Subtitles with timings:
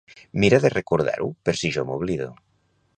[0.43, 2.35] Mira de recordar-ho per si jo m'oblido.